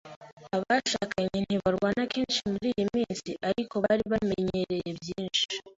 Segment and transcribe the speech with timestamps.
[0.55, 5.45] Abashakanye ntibarwana kenshi muriyi minsi, ariko bari bamenyereye byinshi.